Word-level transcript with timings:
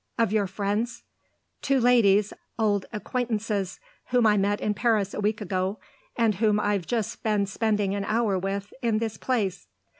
"Of 0.17 0.33
your 0.33 0.47
friends?" 0.47 1.03
"Two 1.61 1.79
ladies 1.79 2.33
old 2.57 2.87
acquaintances 2.91 3.79
whom 4.07 4.25
I 4.25 4.35
met 4.35 4.59
in 4.59 4.73
Paris 4.73 5.13
a 5.13 5.19
week 5.19 5.41
ago 5.41 5.77
and 6.15 6.33
whom 6.33 6.59
I've 6.59 6.87
just 6.87 7.21
been 7.21 7.45
spending 7.45 7.93
an 7.93 8.05
hour 8.05 8.39
with 8.39 8.73
in 8.81 8.97
this 8.97 9.17
place." 9.19 9.67